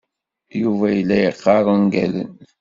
Yuba 0.61 0.87
yella 0.95 1.15
yaqqar 1.23 1.65
ungalen. 1.73 2.31